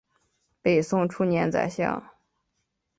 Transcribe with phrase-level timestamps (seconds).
[0.63, 2.01] 北宋初年宰相。